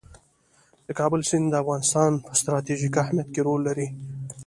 [0.87, 3.87] د کابل سیند د افغانستان په ستراتیژیک اهمیت کې رول لري.